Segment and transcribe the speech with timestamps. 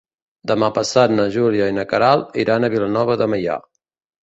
[0.51, 3.63] Demà passat na Júlia i na Queralt iran a Vilanova de Meià.